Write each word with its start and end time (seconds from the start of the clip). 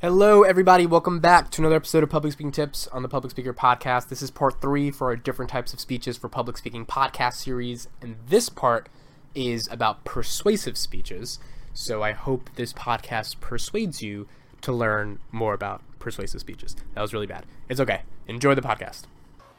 Hello, 0.00 0.44
everybody. 0.44 0.86
Welcome 0.86 1.18
back 1.18 1.50
to 1.50 1.60
another 1.60 1.74
episode 1.74 2.04
of 2.04 2.08
Public 2.08 2.32
Speaking 2.32 2.52
Tips 2.52 2.86
on 2.92 3.02
the 3.02 3.08
Public 3.08 3.32
Speaker 3.32 3.52
Podcast. 3.52 4.06
This 4.06 4.22
is 4.22 4.30
part 4.30 4.60
three 4.60 4.92
for 4.92 5.08
our 5.08 5.16
different 5.16 5.50
types 5.50 5.72
of 5.72 5.80
speeches 5.80 6.16
for 6.16 6.28
public 6.28 6.56
speaking 6.56 6.86
podcast 6.86 7.34
series, 7.34 7.88
and 8.00 8.14
this 8.28 8.48
part 8.48 8.88
is 9.34 9.66
about 9.72 10.04
persuasive 10.04 10.78
speeches. 10.78 11.40
So 11.74 12.00
I 12.00 12.12
hope 12.12 12.48
this 12.54 12.72
podcast 12.72 13.40
persuades 13.40 14.00
you 14.00 14.28
to 14.60 14.72
learn 14.72 15.18
more 15.32 15.52
about 15.52 15.82
persuasive 15.98 16.40
speeches. 16.42 16.76
That 16.94 17.02
was 17.02 17.12
really 17.12 17.26
bad. 17.26 17.44
It's 17.68 17.80
okay. 17.80 18.02
Enjoy 18.28 18.54
the 18.54 18.62
podcast. 18.62 19.06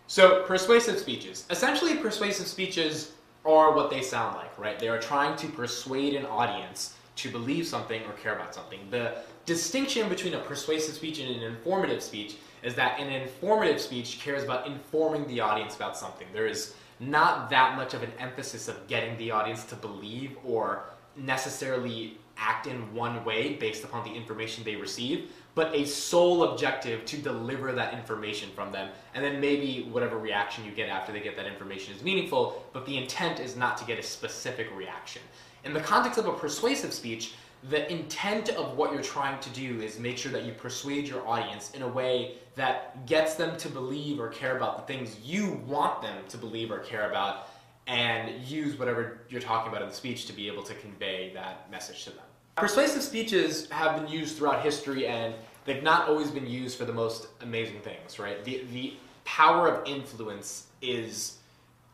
So, 0.07 0.45
persuasive 0.45 0.99
speeches. 0.99 1.47
Essentially, 1.49 1.97
persuasive 1.97 2.47
speeches 2.47 3.11
are 3.43 3.75
what 3.75 3.89
they 3.89 4.01
sound 4.01 4.37
like, 4.37 4.57
right? 4.57 4.79
They 4.79 4.87
are 4.87 4.99
trying 4.99 5.35
to 5.35 5.47
persuade 5.47 6.13
an 6.13 6.25
audience 6.25 6.95
to 7.21 7.29
believe 7.29 7.67
something 7.67 8.01
or 8.03 8.13
care 8.13 8.35
about 8.35 8.55
something. 8.55 8.79
The 8.89 9.17
distinction 9.45 10.07
between 10.07 10.33
a 10.35 10.39
persuasive 10.39 10.95
speech 10.95 11.19
and 11.19 11.35
an 11.35 11.43
informative 11.43 12.01
speech 12.01 12.37
is 12.63 12.75
that 12.75 12.99
an 12.99 13.11
informative 13.11 13.81
speech 13.81 14.19
cares 14.19 14.43
about 14.43 14.67
informing 14.67 15.27
the 15.27 15.39
audience 15.39 15.75
about 15.75 15.97
something. 15.97 16.27
There 16.33 16.47
is 16.47 16.75
not 16.99 17.49
that 17.49 17.75
much 17.75 17.93
of 17.93 18.03
an 18.03 18.11
emphasis 18.19 18.67
of 18.67 18.87
getting 18.87 19.17
the 19.17 19.31
audience 19.31 19.63
to 19.65 19.75
believe 19.75 20.37
or 20.43 20.83
necessarily 21.15 22.17
act 22.37 22.67
in 22.67 22.93
one 22.93 23.23
way 23.25 23.53
based 23.53 23.83
upon 23.83 24.03
the 24.05 24.11
information 24.11 24.63
they 24.63 24.75
receive, 24.75 25.31
but 25.55 25.75
a 25.75 25.85
sole 25.85 26.43
objective 26.43 27.03
to 27.05 27.17
deliver 27.17 27.73
that 27.73 27.93
information 27.93 28.49
from 28.55 28.71
them. 28.71 28.89
And 29.13 29.23
then 29.23 29.41
maybe 29.41 29.89
whatever 29.91 30.17
reaction 30.17 30.63
you 30.63 30.71
get 30.71 30.87
after 30.89 31.11
they 31.11 31.19
get 31.19 31.35
that 31.35 31.45
information 31.45 31.93
is 31.93 32.01
meaningful, 32.01 32.65
but 32.71 32.85
the 32.85 32.97
intent 32.97 33.41
is 33.41 33.57
not 33.57 33.77
to 33.77 33.85
get 33.85 33.99
a 33.99 34.03
specific 34.03 34.67
reaction. 34.75 35.21
In 35.63 35.73
the 35.73 35.81
context 35.81 36.17
of 36.17 36.25
a 36.25 36.33
persuasive 36.33 36.93
speech, 36.93 37.33
the 37.69 37.91
intent 37.91 38.49
of 38.49 38.77
what 38.77 38.93
you're 38.93 39.01
trying 39.01 39.39
to 39.41 39.49
do 39.49 39.81
is 39.81 39.99
make 39.99 40.17
sure 40.17 40.31
that 40.31 40.45
you 40.45 40.53
persuade 40.53 41.07
your 41.07 41.27
audience 41.27 41.71
in 41.71 41.81
a 41.81 41.87
way 41.87 42.35
that 42.55 43.05
gets 43.05 43.35
them 43.35 43.57
to 43.57 43.69
believe 43.69 44.19
or 44.19 44.29
care 44.29 44.55
about 44.55 44.77
the 44.77 44.93
things 44.93 45.17
you 45.21 45.61
want 45.67 46.01
them 46.01 46.23
to 46.29 46.37
believe 46.37 46.71
or 46.71 46.79
care 46.79 47.09
about 47.09 47.49
and 47.87 48.41
use 48.43 48.77
whatever 48.77 49.21
you're 49.29 49.41
talking 49.41 49.69
about 49.69 49.81
in 49.81 49.89
the 49.89 49.95
speech 49.95 50.25
to 50.27 50.33
be 50.33 50.47
able 50.47 50.63
to 50.63 50.73
convey 50.75 51.33
that 51.33 51.69
message 51.69 52.05
to 52.05 52.11
them. 52.11 52.23
Persuasive 52.55 53.01
speeches 53.01 53.69
have 53.71 53.99
been 53.99 54.07
used 54.07 54.37
throughout 54.37 54.61
history 54.61 55.07
and 55.07 55.33
they've 55.65 55.83
not 55.83 56.07
always 56.07 56.29
been 56.29 56.47
used 56.47 56.77
for 56.77 56.85
the 56.85 56.93
most 56.93 57.27
amazing 57.41 57.79
things, 57.81 58.19
right? 58.19 58.43
The, 58.45 58.63
the 58.71 58.93
power 59.25 59.67
of 59.67 59.87
influence 59.87 60.67
is 60.81 61.38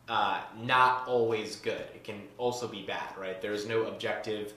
uh, 0.07 0.41
not 0.61 1.07
always 1.07 1.55
good. 1.57 1.85
It 1.93 2.03
can 2.03 2.21
also 2.37 2.67
be 2.67 2.83
bad, 2.83 3.17
right? 3.17 3.41
There 3.41 3.53
is 3.53 3.67
no 3.67 3.83
objective 3.85 4.53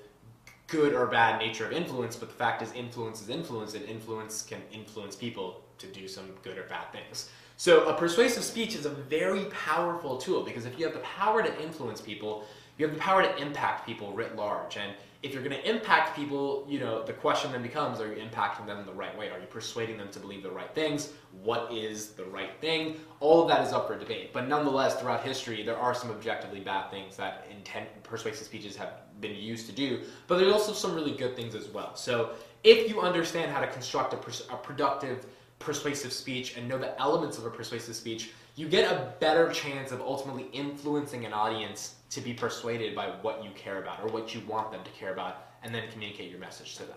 good 0.66 0.92
or 0.92 1.06
bad 1.06 1.38
nature 1.38 1.64
of 1.64 1.72
influence, 1.72 2.14
but 2.16 2.28
the 2.28 2.34
fact 2.34 2.62
is, 2.62 2.72
influence 2.72 3.22
is 3.22 3.30
influence, 3.30 3.74
and 3.74 3.84
influence 3.86 4.42
can 4.42 4.60
influence 4.70 5.16
people 5.16 5.62
to 5.78 5.86
do 5.86 6.06
some 6.06 6.26
good 6.42 6.58
or 6.58 6.64
bad 6.64 6.92
things. 6.92 7.30
So, 7.56 7.88
a 7.88 7.94
persuasive 7.94 8.44
speech 8.44 8.76
is 8.76 8.86
a 8.86 8.90
very 8.90 9.46
powerful 9.46 10.18
tool 10.18 10.44
because 10.44 10.64
if 10.64 10.78
you 10.78 10.84
have 10.84 10.94
the 10.94 11.00
power 11.00 11.42
to 11.42 11.62
influence 11.62 12.00
people, 12.00 12.44
you 12.76 12.86
have 12.86 12.94
the 12.94 13.00
power 13.00 13.22
to 13.22 13.36
impact 13.38 13.86
people 13.86 14.12
writ 14.12 14.36
large. 14.36 14.76
And 14.76 14.92
if 15.22 15.32
you're 15.32 15.42
going 15.42 15.56
to 15.56 15.68
impact 15.68 16.14
people, 16.14 16.64
you 16.68 16.78
know, 16.78 17.02
the 17.02 17.12
question 17.12 17.50
then 17.50 17.62
becomes 17.62 18.00
are 18.00 18.06
you 18.06 18.22
impacting 18.22 18.66
them 18.66 18.86
the 18.86 18.92
right 18.92 19.16
way? 19.18 19.30
Are 19.30 19.38
you 19.38 19.46
persuading 19.46 19.96
them 19.96 20.08
to 20.10 20.20
believe 20.20 20.44
the 20.44 20.50
right 20.50 20.72
things? 20.74 21.12
What 21.42 21.72
is 21.72 22.10
the 22.10 22.24
right 22.26 22.52
thing? 22.60 23.00
All 23.18 23.42
of 23.42 23.48
that 23.48 23.66
is 23.66 23.72
up 23.72 23.88
for 23.88 23.98
debate. 23.98 24.32
But 24.32 24.46
nonetheless, 24.46 25.00
throughout 25.00 25.24
history, 25.24 25.64
there 25.64 25.76
are 25.76 25.92
some 25.92 26.10
objectively 26.10 26.60
bad 26.60 26.90
things 26.90 27.16
that 27.16 27.46
intent, 27.50 27.88
persuasive 28.04 28.46
speeches 28.46 28.76
have 28.76 28.92
been 29.20 29.34
used 29.34 29.66
to 29.66 29.72
do, 29.72 30.02
but 30.28 30.38
there's 30.38 30.52
also 30.52 30.72
some 30.72 30.94
really 30.94 31.16
good 31.16 31.34
things 31.34 31.56
as 31.56 31.68
well. 31.68 31.96
So 31.96 32.30
if 32.62 32.88
you 32.88 33.00
understand 33.00 33.50
how 33.50 33.60
to 33.60 33.66
construct 33.66 34.14
a, 34.14 34.16
pers- 34.16 34.46
a 34.50 34.56
productive, 34.56 35.26
persuasive 35.58 36.12
speech 36.12 36.56
and 36.56 36.68
know 36.68 36.78
the 36.78 36.98
elements 37.00 37.38
of 37.38 37.44
a 37.44 37.50
persuasive 37.50 37.96
speech, 37.96 38.30
you 38.56 38.68
get 38.68 38.90
a 38.90 39.14
better 39.20 39.52
chance 39.52 39.92
of 39.92 40.00
ultimately 40.00 40.46
influencing 40.52 41.24
an 41.24 41.32
audience 41.32 41.96
to 42.10 42.20
be 42.20 42.32
persuaded 42.34 42.94
by 42.94 43.06
what 43.22 43.44
you 43.44 43.50
care 43.54 43.80
about 43.80 44.02
or 44.02 44.08
what 44.08 44.34
you 44.34 44.40
want 44.48 44.72
them 44.72 44.82
to 44.84 44.90
care 44.90 45.12
about, 45.12 45.46
and 45.62 45.74
then 45.74 45.84
communicate 45.92 46.30
your 46.30 46.40
message 46.40 46.76
to 46.76 46.84
them. 46.84 46.96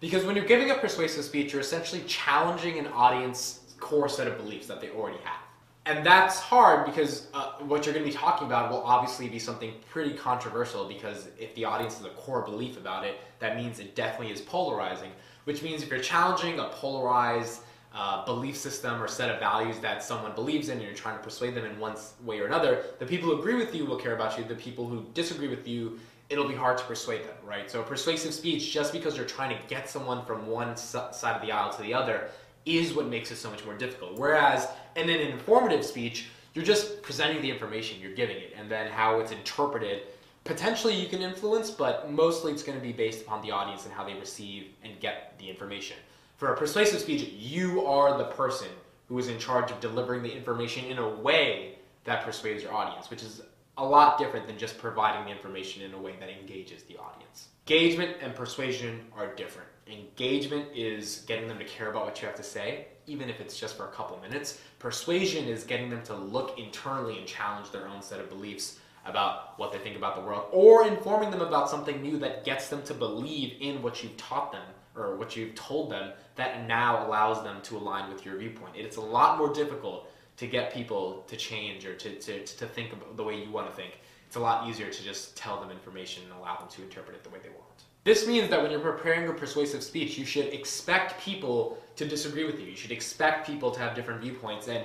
Because 0.00 0.24
when 0.24 0.36
you're 0.36 0.44
giving 0.44 0.70
a 0.70 0.74
persuasive 0.74 1.24
speech, 1.24 1.52
you're 1.52 1.62
essentially 1.62 2.02
challenging 2.06 2.78
an 2.78 2.86
audience 2.88 3.60
core 3.78 4.08
set 4.08 4.26
of 4.26 4.36
beliefs 4.36 4.66
that 4.66 4.80
they 4.80 4.90
already 4.90 5.18
have. 5.24 5.40
And 5.86 6.04
that's 6.04 6.40
hard 6.40 6.84
because 6.84 7.28
uh, 7.32 7.52
what 7.60 7.86
you're 7.86 7.94
going 7.94 8.04
to 8.04 8.10
be 8.10 8.16
talking 8.16 8.48
about 8.48 8.72
will 8.72 8.82
obviously 8.82 9.28
be 9.28 9.38
something 9.38 9.72
pretty 9.88 10.14
controversial 10.14 10.88
because 10.88 11.28
if 11.38 11.54
the 11.54 11.64
audience 11.64 11.96
has 11.98 12.06
a 12.06 12.10
core 12.10 12.42
belief 12.42 12.76
about 12.76 13.06
it, 13.06 13.20
that 13.38 13.56
means 13.56 13.78
it 13.78 13.94
definitely 13.94 14.32
is 14.32 14.40
polarizing. 14.40 15.12
Which 15.44 15.62
means 15.62 15.84
if 15.84 15.90
you're 15.90 16.00
challenging 16.00 16.58
a 16.58 16.64
polarized 16.70 17.60
uh, 17.96 18.24
belief 18.26 18.56
system 18.56 19.02
or 19.02 19.08
set 19.08 19.30
of 19.30 19.40
values 19.40 19.78
that 19.78 20.02
someone 20.02 20.34
believes 20.34 20.68
in 20.68 20.74
and 20.74 20.86
you're 20.86 20.94
trying 20.94 21.16
to 21.16 21.24
persuade 21.24 21.54
them 21.54 21.64
in 21.64 21.78
one 21.80 21.96
way 22.24 22.38
or 22.38 22.46
another, 22.46 22.84
the 22.98 23.06
people 23.06 23.30
who 23.30 23.38
agree 23.38 23.54
with 23.54 23.74
you 23.74 23.86
will 23.86 23.96
care 23.96 24.14
about 24.14 24.36
you. 24.36 24.44
The 24.44 24.54
people 24.54 24.86
who 24.86 25.06
disagree 25.14 25.48
with 25.48 25.66
you, 25.66 25.98
it'll 26.28 26.46
be 26.46 26.54
hard 26.54 26.76
to 26.76 26.84
persuade 26.84 27.22
them, 27.22 27.36
right? 27.42 27.70
So, 27.70 27.82
persuasive 27.82 28.34
speech, 28.34 28.70
just 28.70 28.92
because 28.92 29.16
you're 29.16 29.24
trying 29.24 29.56
to 29.56 29.62
get 29.66 29.88
someone 29.88 30.26
from 30.26 30.46
one 30.46 30.76
side 30.76 31.36
of 31.36 31.40
the 31.40 31.50
aisle 31.50 31.72
to 31.72 31.82
the 31.82 31.94
other, 31.94 32.28
is 32.66 32.92
what 32.92 33.06
makes 33.06 33.30
it 33.30 33.36
so 33.36 33.50
much 33.50 33.64
more 33.64 33.74
difficult. 33.74 34.18
Whereas 34.18 34.68
in 34.96 35.08
an 35.08 35.20
informative 35.20 35.84
speech, 35.84 36.26
you're 36.52 36.64
just 36.64 37.00
presenting 37.00 37.40
the 37.40 37.50
information, 37.50 38.00
you're 38.00 38.14
giving 38.14 38.36
it, 38.36 38.52
and 38.58 38.70
then 38.70 38.90
how 38.90 39.20
it's 39.20 39.32
interpreted. 39.32 40.02
Potentially 40.44 40.94
you 40.94 41.08
can 41.08 41.22
influence, 41.22 41.70
but 41.70 42.10
mostly 42.10 42.52
it's 42.52 42.62
going 42.62 42.78
to 42.78 42.82
be 42.84 42.92
based 42.92 43.22
upon 43.22 43.40
the 43.42 43.50
audience 43.50 43.84
and 43.84 43.94
how 43.94 44.04
they 44.04 44.14
receive 44.14 44.66
and 44.82 44.98
get 45.00 45.34
the 45.38 45.48
information. 45.48 45.96
For 46.36 46.52
a 46.52 46.56
persuasive 46.56 47.00
speech, 47.00 47.30
you 47.32 47.86
are 47.86 48.18
the 48.18 48.24
person 48.24 48.68
who 49.08 49.18
is 49.18 49.28
in 49.28 49.38
charge 49.38 49.70
of 49.70 49.80
delivering 49.80 50.22
the 50.22 50.34
information 50.34 50.84
in 50.84 50.98
a 50.98 51.08
way 51.08 51.76
that 52.04 52.24
persuades 52.24 52.62
your 52.62 52.74
audience, 52.74 53.08
which 53.08 53.22
is 53.22 53.40
a 53.78 53.84
lot 53.84 54.18
different 54.18 54.46
than 54.46 54.58
just 54.58 54.76
providing 54.76 55.24
the 55.24 55.30
information 55.30 55.82
in 55.82 55.94
a 55.94 55.98
way 55.98 56.14
that 56.20 56.28
engages 56.28 56.82
the 56.84 56.96
audience. 56.98 57.48
Engagement 57.66 58.16
and 58.20 58.34
persuasion 58.34 59.00
are 59.16 59.34
different. 59.34 59.68
Engagement 59.86 60.66
is 60.74 61.24
getting 61.26 61.48
them 61.48 61.58
to 61.58 61.64
care 61.64 61.90
about 61.90 62.04
what 62.04 62.20
you 62.20 62.26
have 62.26 62.36
to 62.36 62.42
say, 62.42 62.88
even 63.06 63.30
if 63.30 63.40
it's 63.40 63.58
just 63.58 63.76
for 63.76 63.84
a 63.84 63.92
couple 63.92 64.18
minutes. 64.20 64.60
Persuasion 64.78 65.46
is 65.48 65.64
getting 65.64 65.88
them 65.88 66.02
to 66.02 66.14
look 66.14 66.58
internally 66.58 67.18
and 67.18 67.26
challenge 67.26 67.70
their 67.70 67.88
own 67.88 68.02
set 68.02 68.20
of 68.20 68.28
beliefs 68.28 68.78
about 69.08 69.58
what 69.58 69.72
they 69.72 69.78
think 69.78 69.96
about 69.96 70.16
the 70.16 70.22
world, 70.22 70.46
or 70.52 70.86
informing 70.86 71.30
them 71.30 71.40
about 71.40 71.70
something 71.70 72.02
new 72.02 72.18
that 72.18 72.44
gets 72.44 72.68
them 72.68 72.82
to 72.82 72.94
believe 72.94 73.54
in 73.60 73.82
what 73.82 74.02
you've 74.02 74.16
taught 74.16 74.52
them 74.52 74.64
or 74.96 75.16
what 75.16 75.36
you've 75.36 75.54
told 75.54 75.90
them 75.90 76.12
that 76.36 76.66
now 76.66 77.06
allows 77.06 77.42
them 77.42 77.60
to 77.62 77.76
align 77.76 78.10
with 78.10 78.24
your 78.24 78.36
viewpoint. 78.36 78.72
It's 78.74 78.96
a 78.96 79.00
lot 79.00 79.38
more 79.38 79.52
difficult 79.52 80.10
to 80.38 80.46
get 80.46 80.72
people 80.72 81.24
to 81.28 81.36
change 81.36 81.86
or 81.86 81.94
to, 81.94 82.18
to, 82.18 82.44
to 82.44 82.66
think 82.66 82.94
the 83.16 83.22
way 83.22 83.42
you 83.42 83.50
want 83.50 83.68
to 83.68 83.74
think. 83.74 84.00
It's 84.26 84.36
a 84.36 84.40
lot 84.40 84.68
easier 84.68 84.90
to 84.90 85.02
just 85.02 85.36
tell 85.36 85.60
them 85.60 85.70
information 85.70 86.24
and 86.24 86.32
allow 86.40 86.56
them 86.56 86.68
to 86.68 86.82
interpret 86.82 87.16
it 87.16 87.22
the 87.22 87.30
way 87.30 87.38
they 87.42 87.50
want. 87.50 87.84
This 88.04 88.26
means 88.26 88.48
that 88.50 88.62
when 88.62 88.70
you're 88.70 88.80
preparing 88.80 89.28
a 89.28 89.32
persuasive 89.32 89.82
speech, 89.82 90.16
you 90.16 90.24
should 90.24 90.46
expect 90.46 91.20
people 91.20 91.78
to 91.96 92.06
disagree 92.06 92.44
with 92.44 92.60
you. 92.60 92.66
You 92.66 92.76
should 92.76 92.92
expect 92.92 93.46
people 93.46 93.70
to 93.72 93.80
have 93.80 93.94
different 93.94 94.20
viewpoints. 94.20 94.68
And 94.68 94.84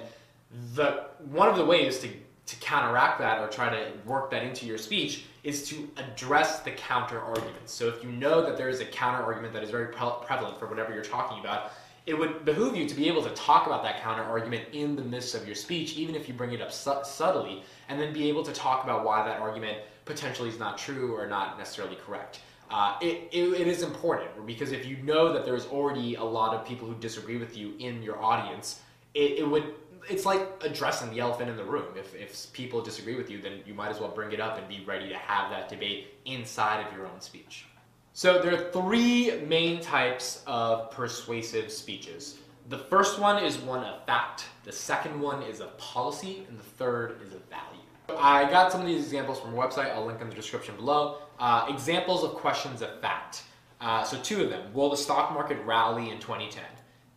the 0.73 1.05
one 1.29 1.47
of 1.47 1.55
the 1.55 1.65
ways 1.65 1.99
to 1.99 2.09
to 2.51 2.57
counteract 2.57 3.17
that 3.19 3.39
or 3.39 3.47
try 3.47 3.69
to 3.69 3.91
work 4.05 4.29
that 4.29 4.43
into 4.43 4.65
your 4.65 4.77
speech 4.77 5.23
is 5.43 5.67
to 5.69 5.89
address 5.95 6.59
the 6.59 6.71
counter 6.71 7.19
arguments. 7.19 7.71
So 7.71 7.87
if 7.87 8.03
you 8.03 8.11
know 8.11 8.41
that 8.41 8.57
there 8.57 8.67
is 8.67 8.81
a 8.81 8.85
counter 8.85 9.23
argument 9.23 9.53
that 9.53 9.63
is 9.63 9.69
very 9.69 9.87
pre- 9.87 10.25
prevalent 10.25 10.59
for 10.59 10.67
whatever 10.67 10.93
you're 10.93 11.03
talking 11.03 11.39
about, 11.39 11.71
it 12.05 12.13
would 12.13 12.43
behoove 12.43 12.75
you 12.75 12.89
to 12.89 12.95
be 12.95 13.07
able 13.07 13.23
to 13.23 13.29
talk 13.29 13.67
about 13.67 13.83
that 13.83 14.01
counter 14.01 14.23
argument 14.23 14.65
in 14.73 14.97
the 14.97 15.01
midst 15.01 15.33
of 15.33 15.45
your 15.45 15.55
speech, 15.55 15.95
even 15.95 16.13
if 16.13 16.27
you 16.27 16.33
bring 16.33 16.51
it 16.51 16.61
up 16.61 16.73
su- 16.73 16.99
subtly, 17.03 17.63
and 17.87 17.99
then 17.99 18.11
be 18.11 18.27
able 18.27 18.43
to 18.43 18.51
talk 18.51 18.83
about 18.83 19.05
why 19.05 19.23
that 19.25 19.39
argument 19.39 19.77
potentially 20.03 20.49
is 20.49 20.59
not 20.59 20.77
true 20.77 21.15
or 21.15 21.25
not 21.27 21.57
necessarily 21.57 21.95
correct. 21.95 22.41
Uh, 22.69 22.97
it, 23.01 23.29
it, 23.31 23.61
it 23.61 23.67
is 23.67 23.81
important 23.81 24.29
because 24.45 24.73
if 24.73 24.85
you 24.85 24.97
know 24.97 25.31
that 25.31 25.45
there's 25.45 25.67
already 25.67 26.15
a 26.15 26.23
lot 26.23 26.53
of 26.53 26.65
people 26.65 26.85
who 26.87 26.95
disagree 26.95 27.37
with 27.37 27.55
you 27.55 27.73
in 27.79 28.03
your 28.03 28.21
audience, 28.21 28.81
it, 29.13 29.39
it 29.39 29.49
would 29.49 29.73
it's 30.09 30.25
like 30.25 30.41
addressing 30.61 31.11
the 31.11 31.19
elephant 31.19 31.49
in 31.49 31.57
the 31.57 31.63
room. 31.63 31.87
If, 31.95 32.15
if 32.15 32.51
people 32.53 32.81
disagree 32.81 33.15
with 33.15 33.29
you, 33.29 33.41
then 33.41 33.59
you 33.65 33.73
might 33.73 33.89
as 33.89 33.99
well 33.99 34.09
bring 34.09 34.31
it 34.31 34.39
up 34.39 34.57
and 34.57 34.67
be 34.67 34.83
ready 34.85 35.09
to 35.09 35.15
have 35.15 35.49
that 35.51 35.69
debate 35.69 36.15
inside 36.25 36.85
of 36.85 36.93
your 36.93 37.07
own 37.07 37.21
speech. 37.21 37.65
So 38.13 38.41
there 38.41 38.53
are 38.53 38.71
three 38.71 39.41
main 39.47 39.79
types 39.81 40.43
of 40.45 40.91
persuasive 40.91 41.71
speeches. 41.71 42.39
The 42.69 42.77
first 42.77 43.19
one 43.19 43.43
is 43.43 43.57
one 43.57 43.83
of 43.83 44.05
fact, 44.05 44.45
the 44.63 44.71
second 44.71 45.19
one 45.19 45.41
is 45.43 45.61
a 45.61 45.67
policy, 45.77 46.45
and 46.47 46.59
the 46.59 46.63
third 46.63 47.21
is 47.25 47.33
a 47.33 47.39
value. 47.49 47.81
I 48.19 48.49
got 48.49 48.71
some 48.71 48.81
of 48.81 48.87
these 48.87 49.03
examples 49.03 49.39
from 49.39 49.53
a 49.53 49.57
website, 49.57 49.93
I'll 49.95 50.05
link 50.05 50.21
in 50.21 50.29
the 50.29 50.35
description 50.35 50.75
below. 50.75 51.19
Uh, 51.39 51.67
examples 51.69 52.23
of 52.23 52.31
questions 52.31 52.81
of 52.81 52.99
fact. 52.99 53.43
Uh, 53.79 54.03
so 54.03 54.17
two 54.21 54.43
of 54.43 54.49
them. 54.49 54.73
Will 54.73 54.89
the 54.89 54.97
stock 54.97 55.33
market 55.33 55.57
rally 55.65 56.09
in 56.09 56.19
2010? 56.19 56.63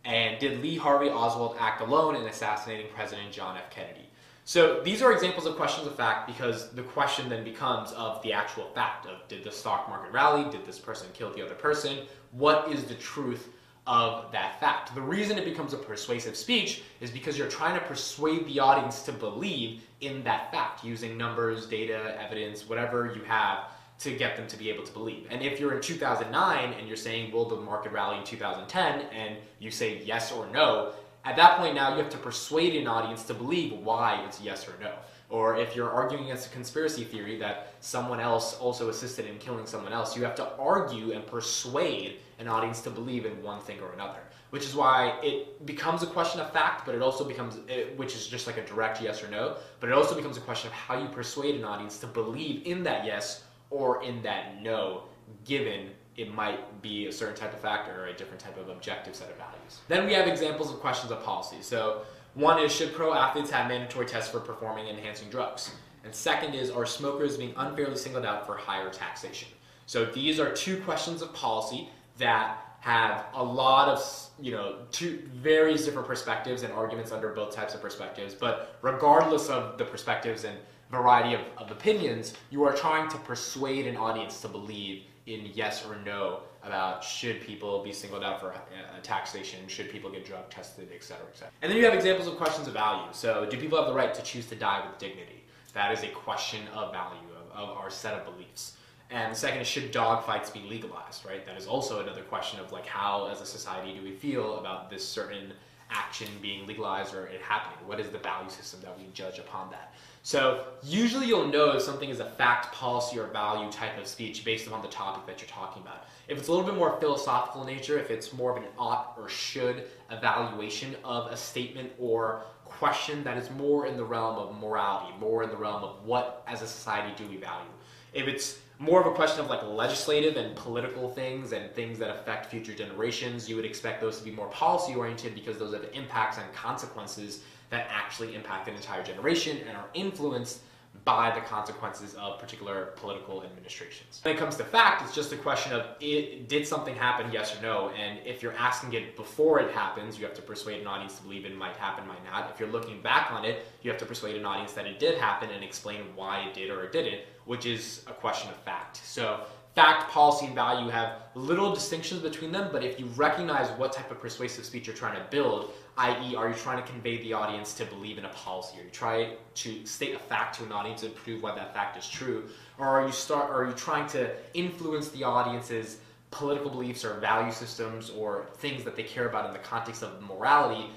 And 0.05 0.39
did 0.39 0.61
Lee 0.61 0.77
Harvey 0.77 1.09
Oswald 1.09 1.57
act 1.59 1.81
alone 1.81 2.15
in 2.15 2.23
assassinating 2.27 2.87
President 2.93 3.31
John 3.31 3.57
F. 3.57 3.69
Kennedy? 3.71 4.09
So 4.43 4.81
these 4.83 5.01
are 5.01 5.11
examples 5.11 5.47
of 5.47 5.55
questions 5.55 5.87
of 5.87 5.95
fact 5.95 6.27
because 6.27 6.69
the 6.71 6.83
question 6.83 7.27
then 7.29 7.43
becomes 7.43 7.91
of 7.93 8.21
the 8.21 8.31
actual 8.31 8.65
fact 8.75 9.07
of 9.07 9.27
did 9.27 9.43
the 9.43 9.51
stock 9.51 9.89
market 9.89 10.11
rally? 10.13 10.49
Did 10.51 10.65
this 10.65 10.77
person 10.77 11.07
kill 11.13 11.33
the 11.33 11.43
other 11.43 11.55
person? 11.55 12.05
What 12.31 12.71
is 12.71 12.83
the 12.83 12.93
truth 12.93 13.49
of 13.87 14.31
that 14.31 14.59
fact. 14.59 14.95
The 14.95 15.01
reason 15.01 15.37
it 15.37 15.45
becomes 15.45 15.73
a 15.73 15.77
persuasive 15.77 16.35
speech 16.35 16.81
is 17.01 17.11
because 17.11 17.37
you're 17.37 17.47
trying 17.47 17.79
to 17.79 17.85
persuade 17.85 18.47
the 18.47 18.59
audience 18.59 19.03
to 19.03 19.11
believe 19.11 19.83
in 20.01 20.23
that 20.23 20.51
fact 20.51 20.83
using 20.83 21.17
numbers, 21.17 21.67
data, 21.67 22.17
evidence, 22.19 22.67
whatever 22.67 23.13
you 23.15 23.21
have 23.23 23.65
to 23.99 24.11
get 24.15 24.35
them 24.35 24.47
to 24.47 24.57
be 24.57 24.69
able 24.69 24.83
to 24.83 24.91
believe. 24.91 25.27
And 25.29 25.41
if 25.41 25.59
you're 25.59 25.73
in 25.73 25.81
2009 25.81 26.73
and 26.73 26.87
you're 26.87 26.97
saying, 26.97 27.31
will 27.31 27.47
the 27.47 27.55
market 27.55 27.91
rally 27.91 28.17
in 28.17 28.23
2010? 28.23 29.01
And 29.13 29.37
you 29.59 29.71
say 29.71 30.01
yes 30.03 30.31
or 30.31 30.47
no, 30.51 30.93
at 31.23 31.35
that 31.37 31.57
point 31.57 31.75
now 31.75 31.95
you 31.95 32.01
have 32.01 32.11
to 32.11 32.17
persuade 32.17 32.75
an 32.75 32.87
audience 32.87 33.23
to 33.23 33.33
believe 33.33 33.73
why 33.73 34.23
it's 34.25 34.41
yes 34.41 34.67
or 34.67 34.73
no. 34.81 34.93
Or 35.29 35.57
if 35.57 35.75
you're 35.75 35.89
arguing 35.89 36.25
against 36.25 36.47
a 36.47 36.49
conspiracy 36.49 37.03
theory 37.03 37.37
that 37.39 37.73
someone 37.79 38.19
else 38.19 38.55
also 38.57 38.89
assisted 38.89 39.25
in 39.25 39.39
killing 39.39 39.65
someone 39.65 39.91
else, 39.91 40.15
you 40.15 40.23
have 40.23 40.35
to 40.35 40.47
argue 40.57 41.13
and 41.13 41.25
persuade 41.25 42.17
an 42.37 42.47
audience 42.47 42.81
to 42.81 42.91
believe 42.91 43.25
in 43.25 43.41
one 43.41 43.59
thing 43.59 43.79
or 43.79 43.91
another. 43.93 44.19
Which 44.51 44.65
is 44.65 44.75
why 44.75 45.19
it 45.23 45.65
becomes 45.65 46.03
a 46.03 46.07
question 46.07 46.41
of 46.41 46.51
fact, 46.53 46.85
but 46.85 46.93
it 46.93 47.01
also 47.01 47.23
becomes, 47.23 47.57
eh, 47.69 47.85
which 47.95 48.15
is 48.15 48.27
just 48.27 48.45
like 48.45 48.57
a 48.57 48.65
direct 48.65 49.01
yes 49.01 49.23
or 49.23 49.27
no, 49.29 49.57
but 49.79 49.89
it 49.89 49.93
also 49.93 50.15
becomes 50.15 50.37
a 50.37 50.41
question 50.41 50.67
of 50.67 50.73
how 50.73 51.01
you 51.01 51.07
persuade 51.07 51.55
an 51.55 51.63
audience 51.63 51.97
to 51.99 52.07
believe 52.07 52.65
in 52.67 52.83
that 52.83 53.03
yes 53.03 53.43
or 53.69 54.03
in 54.03 54.21
that 54.23 54.61
no, 54.61 55.03
given 55.43 55.89
it 56.17 56.33
might 56.33 56.81
be 56.81 57.07
a 57.07 57.11
certain 57.11 57.35
type 57.35 57.53
of 57.53 57.59
factor 57.59 58.03
or 58.03 58.07
a 58.07 58.13
different 58.13 58.39
type 58.39 58.57
of 58.57 58.69
objective 58.69 59.15
set 59.15 59.29
of 59.29 59.35
values. 59.37 59.81
Then 59.87 60.05
we 60.05 60.13
have 60.13 60.27
examples 60.27 60.71
of 60.71 60.79
questions 60.79 61.11
of 61.11 61.23
policy. 61.23 61.57
So 61.61 62.03
one 62.35 62.61
is 62.61 62.71
should 62.71 62.93
pro 62.93 63.13
athletes 63.13 63.49
have 63.51 63.67
mandatory 63.67 64.05
tests 64.05 64.31
for 64.31 64.39
performing 64.39 64.87
enhancing 64.87 65.29
drugs? 65.29 65.71
And 66.03 66.13
second 66.13 66.53
is 66.53 66.69
are 66.69 66.85
smokers 66.85 67.37
being 67.37 67.53
unfairly 67.57 67.97
singled 67.97 68.25
out 68.25 68.45
for 68.45 68.55
higher 68.55 68.89
taxation? 68.89 69.49
So 69.87 70.05
these 70.05 70.39
are 70.39 70.51
two 70.51 70.81
questions 70.81 71.21
of 71.21 71.33
policy 71.33 71.89
that 72.17 72.61
have 72.81 73.25
a 73.33 73.43
lot 73.43 73.89
of 73.89 74.29
you 74.39 74.51
know 74.51 74.75
two 74.91 75.27
various 75.33 75.85
different 75.85 76.07
perspectives 76.07 76.61
and 76.61 76.71
arguments 76.73 77.11
under 77.11 77.29
both 77.29 77.53
types 77.53 77.73
of 77.73 77.81
perspectives. 77.81 78.33
But 78.33 78.77
regardless 78.81 79.49
of 79.49 79.77
the 79.77 79.85
perspectives 79.85 80.43
and 80.43 80.57
variety 80.89 81.33
of, 81.35 81.41
of 81.57 81.71
opinions, 81.71 82.33
you 82.49 82.63
are 82.63 82.73
trying 82.73 83.09
to 83.09 83.17
persuade 83.17 83.87
an 83.87 83.97
audience 83.97 84.41
to 84.41 84.47
believe 84.47 85.03
in 85.25 85.49
yes 85.53 85.85
or 85.85 85.97
no 86.05 86.41
about 86.63 87.03
should 87.03 87.41
people 87.41 87.83
be 87.83 87.91
singled 87.91 88.23
out 88.23 88.39
for 88.39 88.51
a 88.51 89.01
taxation, 89.01 89.67
should 89.67 89.89
people 89.89 90.09
get 90.09 90.25
drug 90.25 90.49
tested, 90.49 90.89
et 90.93 91.03
cetera, 91.03 91.25
et 91.29 91.35
cetera. 91.35 91.51
And 91.61 91.71
then 91.71 91.77
you 91.77 91.85
have 91.85 91.93
examples 91.93 92.27
of 92.27 92.37
questions 92.37 92.67
of 92.67 92.73
value. 92.73 93.07
So, 93.11 93.47
do 93.49 93.57
people 93.57 93.77
have 93.77 93.87
the 93.87 93.93
right 93.93 94.13
to 94.13 94.21
choose 94.21 94.47
to 94.47 94.55
die 94.55 94.83
with 94.85 94.97
dignity? 94.97 95.43
That 95.73 95.91
is 95.91 96.03
a 96.03 96.07
question 96.07 96.61
of 96.73 96.91
value, 96.91 97.19
of, 97.35 97.69
of 97.69 97.77
our 97.77 97.89
set 97.89 98.13
of 98.13 98.25
beliefs. 98.25 98.77
And 99.11 99.31
the 99.31 99.35
second 99.37 99.61
is 99.61 99.67
should 99.67 99.91
dog 99.91 100.25
fights 100.25 100.49
be 100.49 100.61
legalized, 100.61 101.25
right? 101.25 101.45
That 101.45 101.57
is 101.57 101.67
also 101.67 102.01
another 102.01 102.23
question 102.23 102.59
of 102.59 102.71
like 102.71 102.87
how, 102.87 103.27
as 103.31 103.41
a 103.41 103.45
society, 103.45 103.93
do 103.93 104.01
we 104.01 104.11
feel 104.11 104.57
about 104.57 104.89
this 104.89 105.07
certain 105.07 105.53
action 105.91 106.27
being 106.41 106.65
legalized 106.65 107.13
or 107.13 107.27
it 107.27 107.41
happening? 107.41 107.87
What 107.87 107.99
is 107.99 108.09
the 108.09 108.17
value 108.17 108.49
system 108.49 108.79
that 108.81 108.97
we 108.97 109.05
judge 109.13 109.37
upon 109.37 109.69
that? 109.69 109.93
So 110.25 110.65
usually 110.81 111.27
you'll 111.27 111.49
know 111.49 111.75
if 111.75 111.83
something 111.83 112.09
is 112.09 112.19
a 112.19 112.25
fact, 112.25 112.73
policy, 112.73 113.19
or 113.19 113.27
value 113.27 113.71
type 113.71 113.95
of 113.99 114.07
speech 114.07 114.43
based 114.43 114.65
upon 114.65 114.81
the 114.81 114.87
topic 114.87 115.27
that 115.27 115.39
you're 115.39 115.47
talking 115.47 115.83
about. 115.83 116.07
If 116.27 116.39
it's 116.39 116.47
a 116.47 116.51
little 116.51 116.65
bit 116.65 116.73
more 116.73 116.99
philosophical 116.99 117.61
in 117.61 117.67
nature, 117.67 117.99
if 117.99 118.09
it's 118.09 118.33
more 118.33 118.49
of 118.49 118.57
an 118.57 118.67
ought 118.75 119.13
or 119.19 119.29
should 119.29 119.83
evaluation 120.09 120.95
of 121.03 121.31
a 121.31 121.37
statement 121.37 121.91
or 121.99 122.41
question 122.63 123.23
that 123.23 123.37
is 123.37 123.51
more 123.51 123.85
in 123.85 123.97
the 123.97 124.03
realm 124.03 124.39
of 124.39 124.59
morality, 124.59 125.13
more 125.19 125.43
in 125.43 125.49
the 125.51 125.55
realm 125.55 125.83
of 125.83 126.03
what 126.03 126.43
as 126.47 126.63
a 126.63 126.67
society 126.67 127.13
do 127.15 127.29
we 127.29 127.37
value. 127.37 127.69
If 128.11 128.27
it's 128.27 128.57
more 128.79 128.99
of 128.99 129.05
a 129.05 129.11
question 129.11 129.41
of 129.41 129.47
like 129.51 129.61
legislative 129.61 130.37
and 130.37 130.55
political 130.55 131.07
things 131.07 131.51
and 131.51 131.71
things 131.75 131.99
that 131.99 132.09
affect 132.09 132.47
future 132.47 132.73
generations, 132.73 133.47
you 133.47 133.55
would 133.57 133.65
expect 133.65 134.01
those 134.01 134.17
to 134.17 134.23
be 134.23 134.31
more 134.31 134.47
policy 134.47 134.95
oriented 134.95 135.35
because 135.35 135.59
those 135.59 135.75
have 135.75 135.87
impacts 135.93 136.39
and 136.39 136.51
consequences 136.51 137.43
that 137.69 137.87
actually 137.89 138.35
impact 138.35 138.67
an 138.67 138.75
entire 138.75 139.03
generation 139.03 139.57
and 139.67 139.75
are 139.75 139.89
influenced 139.93 140.61
by 141.03 141.33
the 141.35 141.41
consequences 141.41 142.15
of 142.15 142.39
particular 142.39 142.93
political 142.95 143.43
administrations. 143.43 144.21
When 144.23 144.35
it 144.35 144.39
comes 144.39 144.55
to 144.55 144.63
fact, 144.63 145.03
it's 145.03 145.13
just 145.13 145.31
a 145.33 145.37
question 145.37 145.73
of 145.73 145.85
it, 145.99 146.47
did 146.49 146.65
something 146.65 146.95
happen, 146.95 147.31
yes 147.31 147.55
or 147.55 147.61
no? 147.61 147.89
And 147.89 148.19
if 148.25 148.41
you're 148.41 148.55
asking 148.55 148.93
it 148.93 149.15
before 149.15 149.59
it 149.59 149.71
happens, 149.71 150.17
you 150.17 150.25
have 150.25 150.33
to 150.35 150.41
persuade 150.41 150.81
an 150.81 150.87
audience 150.87 151.17
to 151.17 151.23
believe 151.23 151.45
it 151.45 151.55
might 151.55 151.75
happen, 151.75 152.07
might 152.07 152.23
not. 152.23 152.49
If 152.51 152.59
you're 152.59 152.71
looking 152.71 153.01
back 153.01 153.31
on 153.31 153.45
it, 153.45 153.65
you 153.83 153.91
have 153.91 153.99
to 153.99 154.05
persuade 154.05 154.35
an 154.35 154.45
audience 154.45 154.73
that 154.73 154.87
it 154.87 154.97
did 154.97 155.17
happen 155.19 155.49
and 155.51 155.63
explain 155.63 156.01
why 156.15 156.47
it 156.47 156.53
did 156.53 156.71
or 156.71 156.83
it 156.83 156.91
didn't, 156.91 157.21
which 157.45 157.65
is 157.65 158.03
a 158.07 158.13
question 158.13 158.49
of 158.49 158.55
fact. 158.57 158.97
So 158.97 159.41
fact, 159.75 160.09
policy, 160.09 160.45
and 160.45 160.55
value 160.55 160.89
have 160.89 161.17
little 161.35 161.73
distinctions 161.73 162.21
between 162.21 162.51
them, 162.51 162.69
but 162.71 162.81
if 162.83 162.97
you 162.97 163.07
recognize 163.17 163.67
what 163.77 163.91
type 163.91 164.09
of 164.09 164.21
persuasive 164.21 164.63
speech 164.63 164.87
you're 164.87 164.95
trying 164.95 165.17
to 165.17 165.25
build, 165.29 165.71
i.e., 165.97 166.35
are 166.35 166.47
you 166.47 166.55
trying 166.55 166.81
to 166.81 166.89
convey 166.89 167.17
the 167.17 167.33
audience 167.33 167.73
to 167.73 167.85
believe 167.85 168.17
in 168.17 168.23
a 168.23 168.29
policy? 168.29 168.79
Are 168.79 168.83
you 168.83 168.89
trying 168.89 169.33
to 169.55 169.85
state 169.85 170.15
a 170.15 170.19
fact 170.19 170.57
to 170.57 170.63
an 170.63 170.71
audience 170.71 171.03
and 171.03 171.13
prove 171.13 171.43
why 171.43 171.53
that 171.55 171.73
fact 171.73 171.97
is 171.97 172.09
true? 172.09 172.45
Or 172.77 172.87
are 172.87 173.05
you 173.05 173.11
start 173.11 173.51
are 173.51 173.65
you 173.65 173.73
trying 173.73 174.07
to 174.09 174.31
influence 174.53 175.09
the 175.09 175.25
audience's 175.25 175.97
political 176.31 176.69
beliefs 176.69 177.03
or 177.03 177.15
value 177.19 177.51
systems 177.51 178.09
or 178.09 178.47
things 178.57 178.83
that 178.85 178.95
they 178.95 179.03
care 179.03 179.27
about 179.27 179.45
in 179.47 179.53
the 179.53 179.59
context 179.59 180.03
of 180.03 180.21
morality? 180.21 180.89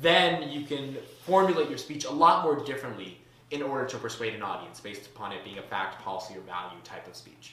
Then 0.00 0.50
you 0.50 0.64
can 0.64 0.96
formulate 1.26 1.68
your 1.68 1.78
speech 1.78 2.06
a 2.06 2.10
lot 2.10 2.44
more 2.44 2.64
differently 2.64 3.18
in 3.50 3.62
order 3.62 3.84
to 3.84 3.98
persuade 3.98 4.34
an 4.34 4.42
audience 4.42 4.80
based 4.80 5.06
upon 5.06 5.32
it 5.32 5.44
being 5.44 5.58
a 5.58 5.62
fact, 5.62 6.02
policy, 6.02 6.34
or 6.34 6.40
value 6.40 6.78
type 6.82 7.06
of 7.06 7.14
speech. 7.14 7.50